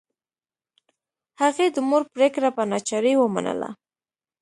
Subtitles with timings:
[1.41, 3.69] هغې د مور پریکړه په ناچارۍ ومنله